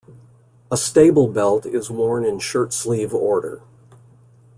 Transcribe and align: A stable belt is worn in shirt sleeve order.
A 0.71 0.77
stable 0.77 1.27
belt 1.27 1.63
is 1.67 1.91
worn 1.91 2.25
in 2.25 2.39
shirt 2.39 2.73
sleeve 2.73 3.13
order. 3.13 3.61